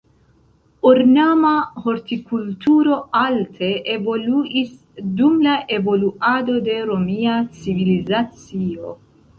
Ornama 0.91 1.51
hortikulturo 1.83 2.97
alte 3.21 3.71
evoluis 3.99 4.75
dum 5.21 5.37
la 5.45 5.61
evoluado 5.79 6.59
de 6.71 6.83
romia 6.91 7.39
civilizacio. 7.63 8.99